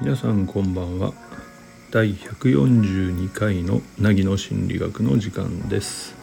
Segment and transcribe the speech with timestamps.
[0.00, 1.12] 皆さんこんばんは。
[1.90, 6.14] 第142回の凪の心理学の時間です、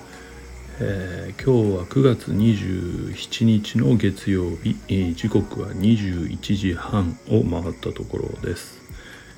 [0.79, 8.81] えー、今日は9月27日の月曜日、時刻は21時半を回ったところです、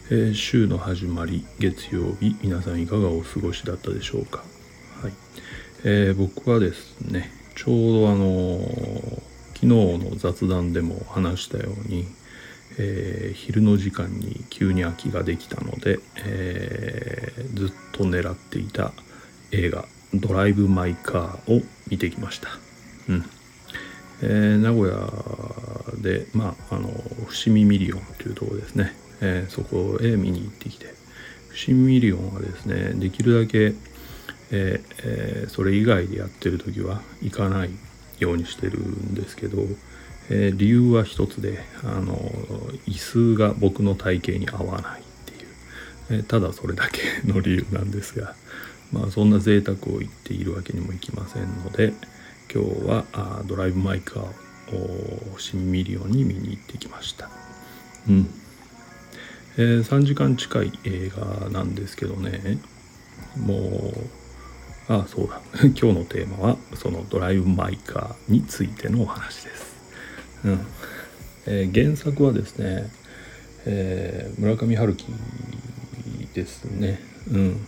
[0.09, 2.38] えー、週の始まり月曜日。
[2.41, 4.45] 皆さんいかがお過ごしだったでしょうか。
[5.02, 5.13] はい、
[5.84, 8.61] え、僕はですねちょうどあの
[9.53, 12.07] 昨日の雑談でも話したように
[12.81, 18.93] えー、昼の時間に急に空きができたので、えー、ずっと狙っていた
[19.51, 22.47] 映画「ドライブ・マイ・カー」を見てきました。
[23.09, 23.25] うん。
[24.21, 26.89] えー、名古屋で、まあ、あの
[27.28, 30.93] 伏見ミリオンというところですね、えそこへ見に行ってきて。
[31.50, 33.73] 伏見ミリオンはですねできるだけ、
[34.52, 37.69] ええそれ以外でやってる時は行かない
[38.19, 39.66] ようにしてるんですけど
[40.31, 42.16] えー、理由は一つであの
[42.88, 48.36] 椅子が僕の体型に合わないっていう、えー、ただそれだけの理由なんですが
[48.94, 51.94] まあそんな贅沢を言っているわけにもいきませんので
[52.53, 57.30] 今日はあドライブ・マイ・カーをシンミリオンに見に行ってきました。
[58.08, 58.30] うん。
[59.58, 62.59] えー、3時間近い映画なんですけどね。
[63.36, 64.19] もう
[64.90, 65.40] あそうだ。
[65.80, 69.76] 今日のテーマはそのドライブ・マイ・カーについてのお話です。
[70.46, 70.59] うん。
[71.46, 72.90] えー、原作はですね、
[73.68, 75.06] えー、村上春樹
[76.34, 77.00] ですね。
[77.31, 77.68] うん、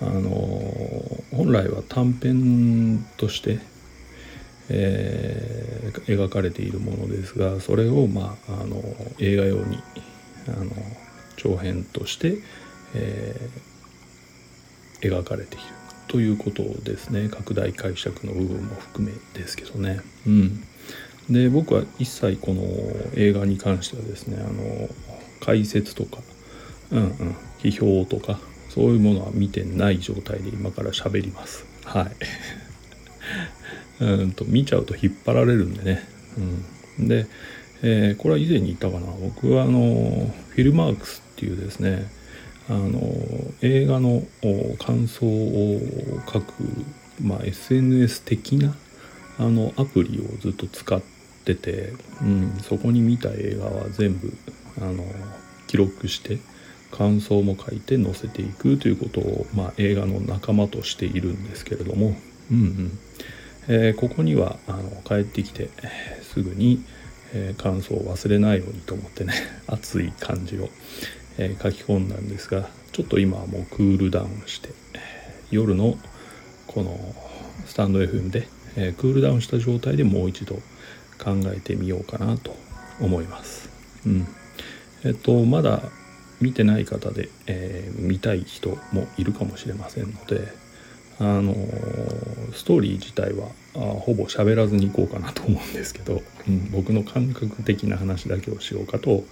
[0.00, 3.58] あのー、本来は短編として、
[4.70, 8.82] えー、描かれているものですがそれを、まあ、あの
[9.18, 9.78] 映画用に
[10.48, 10.70] あの
[11.36, 12.38] 長編として、
[12.94, 15.64] えー、描かれている。
[16.08, 17.28] ということですね。
[17.28, 20.00] 拡大解釈の部分も含めですけどね。
[20.26, 20.62] うん。
[21.30, 22.62] で僕は一切この
[23.14, 24.88] 映画に関してはですねあの
[25.40, 26.18] 解説とか、
[26.92, 28.38] うんうん、批評とか
[28.68, 31.66] そういうものは見てない状態で今から喋ります。
[31.84, 32.12] はい。
[34.04, 36.06] うんと見ちゃうと引っ張られるんでね、
[36.98, 37.26] うん、で、
[37.82, 39.06] えー、これは以前に言ったかな。
[39.20, 42.06] 僕はあのフィルマークスっていうですね
[42.68, 43.00] あの
[43.62, 44.22] 映画の
[44.78, 45.80] 感想を
[46.32, 46.54] 書く、
[47.22, 48.74] まあ、SNS 的な
[49.38, 51.00] あのアプリをずっと使っ
[51.44, 54.32] てて、うん、そこに見た映画は全部
[54.80, 55.04] あの
[55.66, 56.38] 記録して
[56.90, 62.16] 感想も書いて載せていくということを、まあ、映画の仲間としているんですけれども、
[62.50, 62.98] うんうん。
[63.68, 65.68] えー、ここにはあの帰ってきて、
[66.22, 66.84] すぐに、
[67.34, 69.34] えー、感想を忘れないようにと思ってね
[69.66, 70.70] 熱い感じを、
[71.38, 74.70] え書き込んだんですがちょっと今はもうクールダウンして
[75.50, 75.96] 夜の
[76.66, 76.98] この
[77.66, 80.56] スタンド FM で、えクールダウンした状態でもう一度
[81.18, 82.54] 考えてみようかなと
[83.00, 83.70] 思います。
[84.04, 84.26] うん、
[85.04, 85.82] えっとまだ
[86.40, 90.52] 見てない方で、えー、見たい人もいるかもしれませんので
[91.18, 91.54] あの
[92.52, 99.24] ストーリー自体はあほぼ喋らずにいこうかなと思うんですけど、うん、僕の感覚的な話だけをしようかと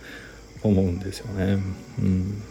[0.68, 1.58] 思うんですよね。
[2.00, 2.42] うん、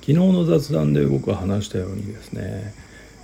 [0.00, 2.74] 昨日の雑談で僕は話したようにですね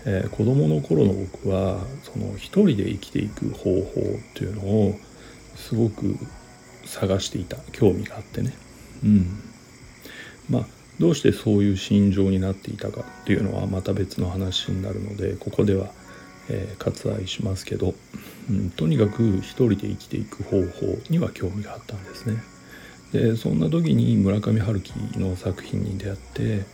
[0.04, 4.94] えー、子どもの頃の僕はその一人で生きていく方法っていうのを
[5.54, 6.16] すごく
[6.84, 8.52] 探していた興味があってね。
[9.04, 9.26] うん、
[10.50, 10.66] まあ
[10.98, 15.90] どうしてそういう心情になっていたかっていうのはまた別の話になるのでここでは、
[16.48, 17.94] えー、割愛しますけど、
[18.50, 22.42] うん、とにかく一人で生きていく方法には興味があったんですね。
[23.12, 26.64] でそんな時に村上春樹の作品に出会って、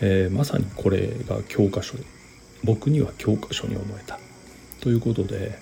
[0.00, 1.94] えー、まさにこれが教科書
[2.64, 4.18] 僕には教科書に思えた。
[4.80, 5.58] ということで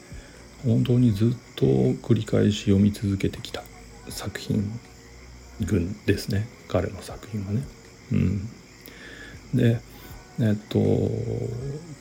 [0.64, 3.62] 本当にずっと繰り返し読み続けてきた
[4.08, 4.80] 作品
[5.60, 6.48] 群ですね。
[6.68, 7.62] 彼の作品はね。
[8.12, 8.48] うん、
[9.54, 9.80] で
[10.40, 10.78] えっと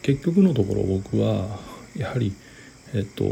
[0.03, 1.59] 結局のところ僕は
[1.97, 2.33] やはり
[2.93, 3.25] えっと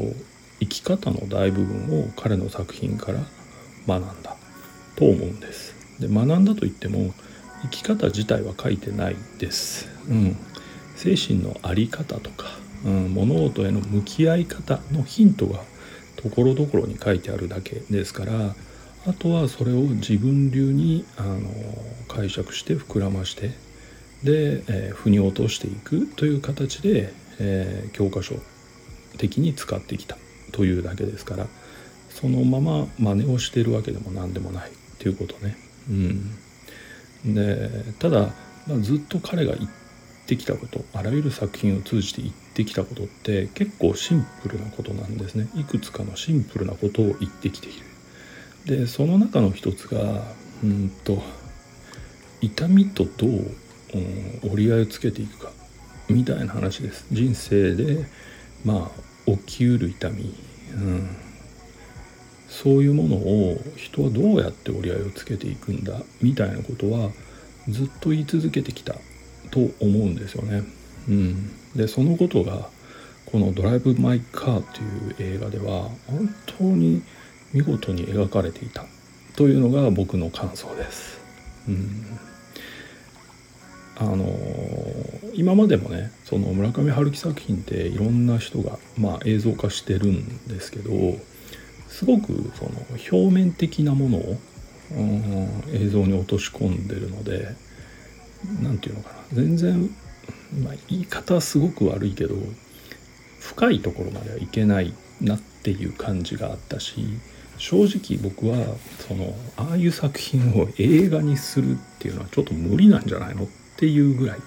[0.60, 3.20] 生き方の大部分を彼の作品から
[3.88, 4.39] 学んだ。
[5.00, 5.74] と思うんです。
[6.00, 7.14] で学んだといっても
[7.64, 9.88] 生き方自体は書いてないです。
[10.10, 10.38] うん、
[10.96, 12.48] 精神の在り方とか、
[12.86, 15.62] うん、物事への向き合い方のヒントが
[16.18, 18.56] ところどころに書いてあるだけですから
[19.08, 21.40] あとはそれを自分流にあの
[22.10, 23.50] 解釈して膨らまして
[24.24, 28.36] で、えー、腑に落としていくという形で、えー、教科書
[29.18, 30.18] 的に使ってきた
[30.52, 31.48] というだけですから
[32.10, 35.58] そのまま真似をしているわけでも何でもないということね。
[35.90, 37.70] うん、で
[38.00, 38.34] ただ、
[38.68, 39.70] まあ、ずっと彼が言っ
[40.28, 45.48] てきたことあらゆる作品を通じて言ってってきたことって結構シンプルなことなんですね。
[45.56, 47.74] いくつかのシンプルなことを言ってきてい
[48.68, 48.80] る。
[48.82, 50.24] でその中の一つが
[50.64, 51.22] うんと
[52.42, 55.52] 痛みとどう、うん、折り合いをつけていくか
[56.10, 57.06] みたいな話です。
[57.12, 58.06] 人生で
[58.66, 58.92] ま
[59.28, 60.36] あ起きうる痛み、
[60.74, 61.10] うん、
[62.50, 67.12] そういうものを人はどうやって折り合いをつけていくんだみたいなことは
[67.70, 68.96] ずっと言い続けてきた
[69.52, 70.64] と思うんですよね。
[71.08, 72.70] うん、でそのことが
[73.26, 74.62] この「ドライブ・マイ・カー」
[75.18, 77.02] という映画では本当に
[77.54, 78.86] 見事に描かれていた
[79.36, 81.20] というのが僕の感想です。
[81.68, 82.20] うん
[84.02, 84.34] あの
[85.34, 90.92] 今までもねその村上春樹作品っていろんな人が、まあ、映像化してるんですけど
[91.90, 92.72] すごくその
[93.12, 94.38] 表面的なものを、
[94.92, 97.56] うん、映像に落とし込んでるので
[98.62, 99.90] 何て言うのかな全然、
[100.64, 102.36] まあ、言い方はすごく悪いけど
[103.40, 107.04] 深いところまではいけないなっていう感じがあったし
[107.58, 114.40] 正直僕はそのああいう作品を映画にするっていうのはちょっと無理なんじゃないのっていうぐらい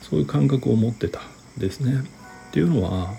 [0.00, 1.20] そういう感覚を持ってた
[1.58, 2.02] ですね。
[2.48, 3.14] っていうのは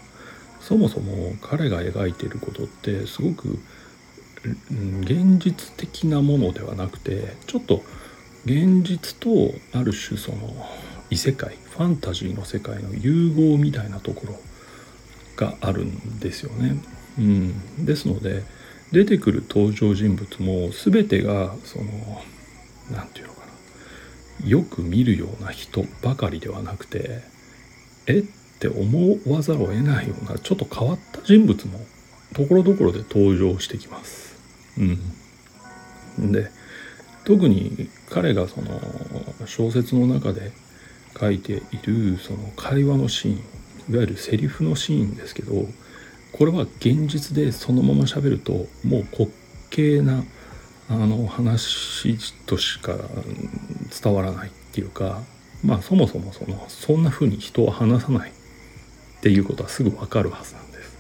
[0.68, 3.58] そもそも彼が描いていることってすごく
[5.00, 7.84] 現実的なものではなくてちょっと
[8.44, 9.30] 現実と
[9.72, 10.54] ある種その
[11.10, 14.36] 異世界ファンタジーの世界の融合みたいなところ
[15.38, 16.76] があるんですよね。
[17.18, 18.44] うん、ですので
[18.92, 21.86] 出てくる登場人物も全てがその
[22.92, 23.42] 何て言うのか
[24.42, 27.22] なよく見るような人ばかりではなくて
[28.08, 28.26] えっ
[28.58, 31.80] って思わざるを得ないようなちょっと変わった人物も
[32.34, 34.36] ところどころで登場してきます。
[34.78, 36.50] うん、で
[37.24, 38.82] 特に彼がその
[39.46, 40.52] 小説の中で
[41.20, 45.68] 書いているその会話のシーンいわゆるセリフのシーンですけど
[46.32, 49.32] これは現実でそのまま喋るともう滑
[49.70, 50.24] 稽な
[50.90, 52.96] あの話としか
[54.02, 55.22] 伝わらないっていうか
[55.64, 58.32] まあそもそもそのそんな風に人は話さない
[59.18, 60.98] っていうことはすぐわかるはずなんです。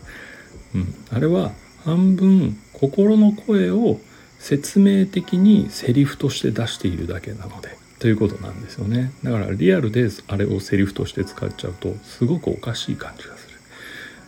[0.76, 1.52] うん、あれは
[1.86, 4.00] 半分心の声を
[4.40, 9.12] 説明的にセリフとして出しているだけなのでということなんですよね。
[9.24, 13.58] だからリアルであれをセリフとして使っちゃうとすごくおかしい感じがする。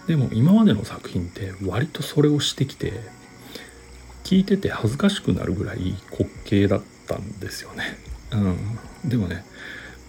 [0.08, 2.94] でも今までの作品って割とそれをしてきて
[4.24, 7.98] 聞いてて恥ずかしくなるぐらい滑稽だったんですよね。
[8.32, 9.10] うん。
[9.10, 9.46] でもね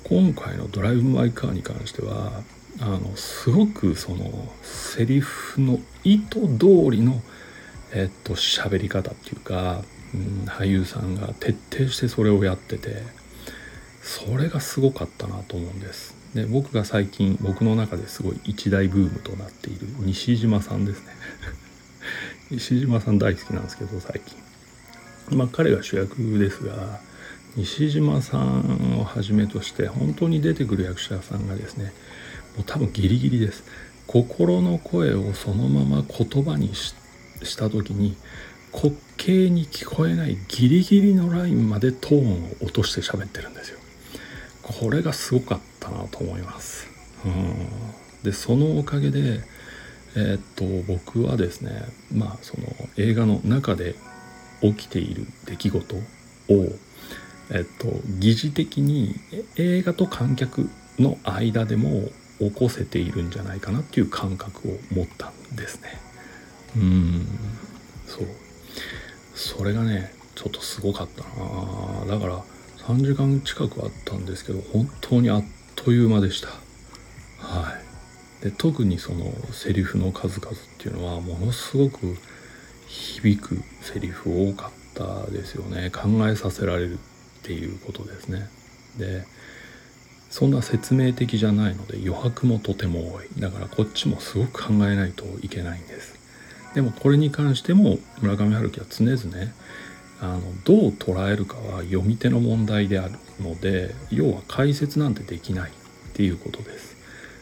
[0.04, 2.42] 今回の「ドライブ・マイ・カー」に関しては
[2.80, 7.20] あのすごくそのセリフの意図通りの
[7.92, 9.82] えっと喋り方っていうか、
[10.14, 13.02] うん、俳優さんが徹底してそれをやってて
[14.02, 16.16] それがすごかったなと思うんです。
[16.34, 21.12] で僕が最近僕の中ですごい一大ブームとなっている西島さんですね。
[22.50, 24.20] 西島さん大好きなんですけど最
[25.28, 25.36] 近。
[25.36, 27.00] まあ彼が主役ですが
[27.56, 31.92] 西島さんをはじめとして本当に出てくる役者さんがですね
[32.56, 33.64] もう多分ギリギリです
[34.06, 38.16] 心の声をそのまま言葉にした時に
[38.72, 43.78] 滑稽に聞こえないギリギリのラインまでトーンを落として喋ってるんですよ。
[44.62, 46.88] これがすごかったなと思います。
[47.24, 47.54] うん
[48.22, 49.40] でそのおかげで、
[50.14, 53.94] えー、っと僕はですねまあその映画の中で
[54.60, 56.00] 起きている出来事を、
[57.50, 59.14] えっと、疑似的に
[59.56, 62.10] 映画と観客の間でも
[62.40, 66.00] 起こせているんじゃないかなっていう感覚を持ったんですね。
[66.76, 67.26] うん
[68.06, 68.26] そう。
[69.34, 72.06] それがねちょっとすごかったな。
[72.06, 72.42] だから
[72.78, 75.44] 3時間近くあったんですけど本当にあっ
[75.76, 76.48] という間でした。
[77.46, 77.72] は
[78.40, 78.44] い。
[78.44, 82.16] で特にそのセリフの数々っていうのはものすごく
[82.86, 85.90] 響くセリフ多かったですよね。
[85.90, 86.96] 考えさせられるっ
[87.42, 88.48] ていうことですね。
[88.96, 89.26] で
[90.30, 93.28] そんな説明的じゃないので余白もとても多い。
[93.38, 96.18] だからこっちもすごく考えないといけないんです。
[96.74, 99.52] でもこれに関しても村上春樹は常々ね
[100.20, 105.72] あのどう捉えるかは読み手の問題であるので要は解説なんてできないっ
[106.14, 106.96] ていうことです。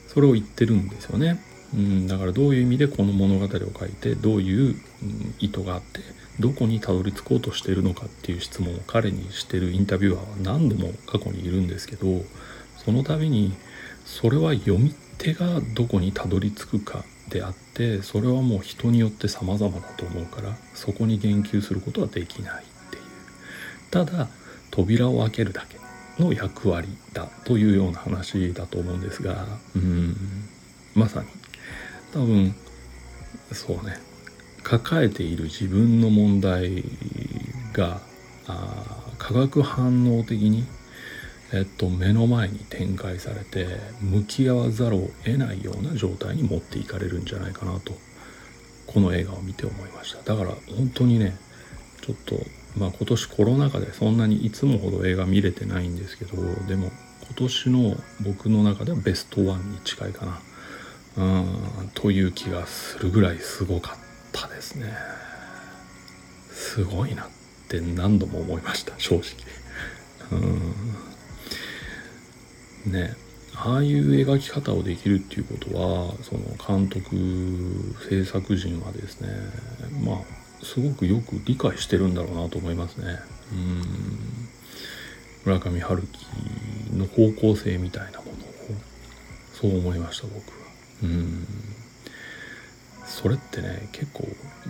[0.08, 1.40] それを言ってるんですよね、
[1.74, 6.00] うん、だからどういう意味でこの物語を書いてどういう、うん、意図があって
[6.40, 12.22] どこにたどり着こうとしているのかっていう質問を彼にしてるインタビュアーは何度も過去にいるんですけど
[12.84, 13.54] その度に
[14.04, 23.02] それは読み手がどこにたどり着くかであってそれはもう人によって様々だと思うからそこに言及することはできないっていう。
[23.90, 24.28] ただ
[24.70, 25.78] 扉を開けるだけ
[26.22, 30.16] の役割だというような話だと思うんですがうん
[30.94, 31.28] まさに。
[32.12, 32.54] 多分
[33.52, 33.98] そうね。
[34.62, 36.84] 抱えている自分の問題
[37.72, 38.00] が
[38.46, 38.84] あ
[39.18, 40.64] 化学反応的に、
[41.52, 43.66] えっと、目の前に展開されて
[44.02, 47.94] 向き合わざるを得ないような状態に持っていかれるんじゃないかなと
[48.86, 50.22] この映画を見て思いました。
[50.22, 51.36] だから本当にね
[52.02, 52.36] ちょっと
[52.76, 56.36] まあ今年コロナ禍でそんなにいつもほど映画見れてないんですけど
[56.66, 56.90] でも
[57.24, 60.40] 今年の僕の中ではベストワンに近いかな
[61.16, 61.22] う
[61.86, 63.96] んという気がするぐらいすごかっ
[64.32, 64.92] たですね。
[66.50, 67.26] すごいなっ
[67.68, 69.22] て何度も思いました正直。
[70.32, 71.07] うん。
[72.86, 73.16] ね
[73.54, 77.16] ああいう描き方をできるっていうことはその監督
[78.08, 79.28] 制作陣はですね
[80.04, 83.18] まあすごくよく理解してるんだろうなと思いますね。
[83.52, 83.82] うん。
[85.44, 86.26] 村上春樹
[86.96, 88.34] の方向性みたいなものを
[89.54, 90.42] そう思いました僕は。
[91.04, 91.46] うん。
[93.06, 94.28] それってね結構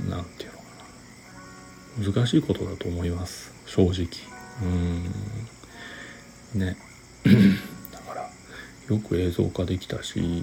[0.08, 2.12] 何て言うのかな。
[2.12, 4.06] 難しいことだと思います正直。
[4.62, 5.04] うん。
[6.60, 6.76] ね。
[8.88, 10.42] よく映像化できたし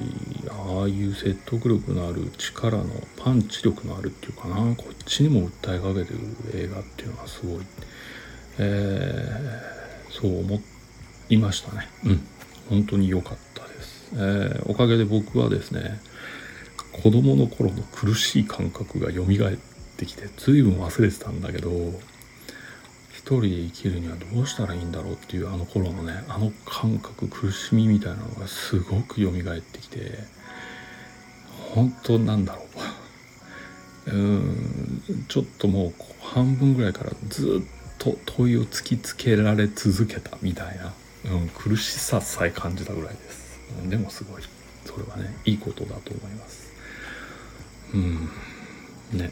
[0.49, 2.85] ああいう説得力のある力の
[3.17, 6.19] パンチ力のあるっていうかなこっちにも訴えかけてる
[6.53, 7.61] 映画っていうのはすごい、
[8.59, 10.61] えー、そう思
[11.29, 11.89] いましたね。
[12.05, 12.27] うん。
[12.69, 15.99] 本当に良かったです、えー、おかげで僕はですね
[16.91, 19.27] 子供の頃の苦しい感覚が蘇っ
[19.97, 21.69] てきて随分忘れてたんだけど
[23.25, 30.19] 人で生きるにはどうしたらいいんだろうっていうあの頃のねあの感覚苦しみみたいなのがすごく蘇ってきて
[31.73, 32.65] 本当なんだろう。
[34.07, 40.93] うんちょっともう半分ぐらいからずっと問いを突きつけられ続けたみたいな、
[41.31, 44.43] うん、苦しささえ感じたぐらいです、うん、でもすごい。
[44.85, 46.71] それはねいいことだと思います。
[47.93, 48.29] うん
[49.17, 49.31] ね。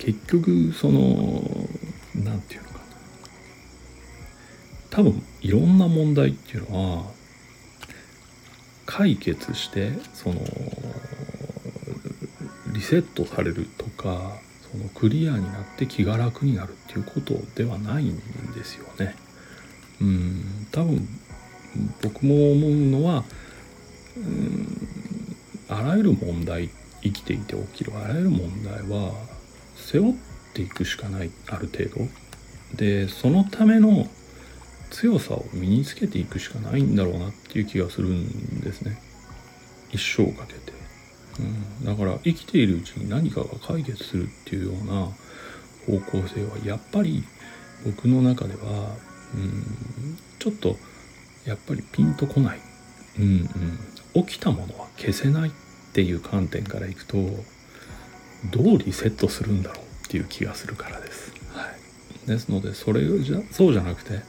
[0.00, 1.42] 結局その
[2.14, 2.84] 何て言うのかな
[4.88, 7.04] 多分いろんな問題っていうのは
[8.86, 10.40] 解決してその
[12.72, 14.38] リセットされるとか
[14.72, 18.16] そのクリアになって気が楽になるっていうことではないん
[18.54, 19.14] ですよね。
[20.00, 21.06] うん多分
[22.02, 23.24] 僕も思うのは
[24.16, 24.88] うん
[25.68, 26.70] あらゆる問題
[27.02, 29.12] 生きていて起きるあらゆる問題は
[29.80, 30.14] 背負っ
[30.54, 32.08] ていくしかないある程度。
[32.76, 34.06] でそのための
[34.90, 39.00] 強さを身につけていくしかないんだろうなっていう気がするんですね。
[39.92, 40.72] 一生かけて、
[41.40, 45.08] うん、だから生きているうちに何かが解決するっていうような
[45.86, 47.24] 方向性はやっぱり
[47.84, 48.96] 僕の中では、
[49.34, 50.76] うん、ちょっと
[51.44, 52.60] やっぱりピンとこない、
[53.18, 53.24] うん
[54.14, 55.52] うん、起きたものは消せないっ
[55.92, 57.16] ていう観点からいくと
[58.46, 61.32] どうリセットするんだろうっていう気がするからです。
[61.54, 61.66] は
[62.24, 64.20] い、ですのでそれじゃそうじゃなくて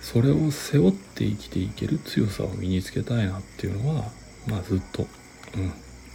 [0.00, 4.04] それを背負って生きていける強さを身につけたいなっていうのは
[4.46, 5.06] まあずっと、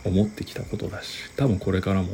[0.06, 2.10] うん、思ってきたことだし多分これからも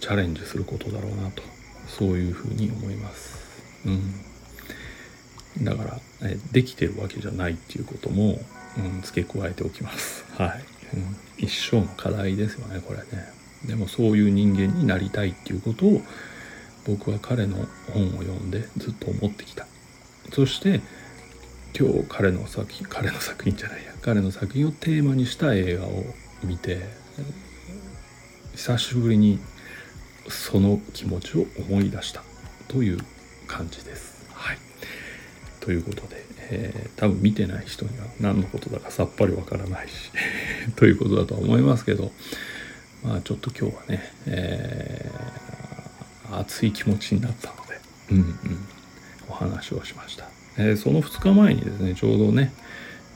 [0.00, 1.42] チャレンジすることだろうなと
[1.86, 3.44] そういうふうに思います。
[3.86, 8.38] うん、だからえできてるわけじゃないっていうことも、
[8.78, 10.24] うん、付け加えておきます。
[10.36, 10.64] はい、
[10.94, 13.32] うん、一生の課題ですよねこれね。
[13.66, 16.02] でもそういう人間になりたいっていうことを
[16.86, 17.56] 僕は彼の
[17.92, 19.66] 本を読んでずっと思ってきた。
[20.32, 20.80] そして
[21.78, 23.92] 今日彼の作品彼の作品じゃないや。
[24.02, 26.04] 彼の作品をテーマにした映画を
[26.42, 26.82] 見て
[28.54, 29.38] 久しぶりに
[30.28, 32.22] その気持ちを思い出した。
[32.68, 32.98] という
[33.46, 34.26] 感じです。
[34.32, 34.58] はい、
[35.60, 40.10] ということで、えー、多分見てない人には何のことだかさっぱりわからないし
[40.76, 42.12] ということだとは思いますけど
[43.04, 47.80] まあちょっと今日はね、えー、熱い気持ちになったので、
[48.10, 48.36] うんうん、
[49.28, 50.24] お話をしました、
[50.56, 52.52] えー、その2日前にですねちょうどね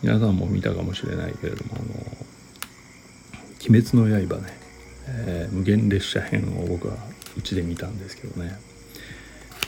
[0.02, 1.85] 皆さんも見たかもしれないけれども「あの
[3.68, 4.59] 鬼滅の刃ね」
[5.11, 6.95] えー、無限列車編を僕は
[7.37, 8.59] うちで見たんですけどね、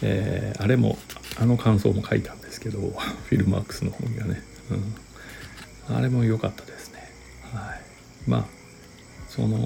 [0.03, 0.99] えー、あれも
[1.39, 2.79] あの感想も書いたんですけど
[3.29, 4.43] フィルマークスの方にはね、
[5.89, 7.11] うん、あれも良かったですね。
[7.53, 7.81] はい。
[8.31, 8.60] まあ
[9.31, 9.57] その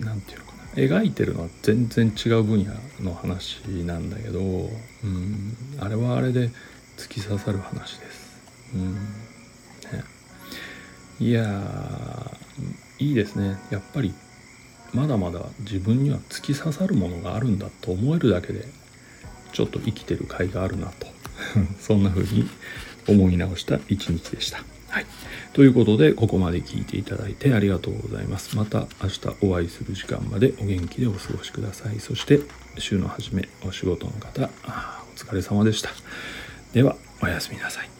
[0.00, 0.82] 何て言うのかな。
[0.82, 6.50] 描いてるのは全然違う分野の話なんだけど、うん、あれはあれで
[6.96, 8.40] 突き刺さる話です。
[8.74, 8.94] うん。
[8.94, 9.00] ね、
[11.20, 12.32] いや
[12.98, 13.58] いいですね。
[13.70, 14.14] やっぱり
[14.94, 18.64] まだまだ自分には突き刺さるものがあるんだと思えるだけで
[19.52, 21.06] ちょっと生きてる甲斐があるなと。
[21.78, 22.48] そんな風に
[23.06, 24.64] 思い直した一日でした。
[24.96, 25.06] はい。
[25.52, 28.56] ということで、ここまで聞いていただいてありがとうございます。
[28.56, 32.00] また明日お会いする時間までお元気でお過ごしください。
[32.00, 32.40] そして、
[32.78, 34.48] 週の初め、お仕事の方、お
[35.14, 35.90] 疲れ様でした。
[36.72, 37.95] では、おやすみなさい。